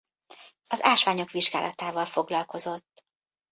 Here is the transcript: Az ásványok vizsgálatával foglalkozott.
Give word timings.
Az 0.69 0.83
ásványok 0.83 1.31
vizsgálatával 1.31 2.05
foglalkozott. 2.05 3.05